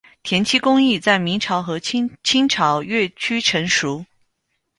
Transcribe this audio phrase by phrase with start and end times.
[0.23, 2.09] 填漆工艺在明朝和清
[2.49, 4.03] 朝越趋成熟。